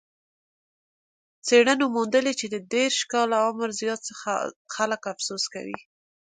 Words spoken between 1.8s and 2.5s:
موندلې چې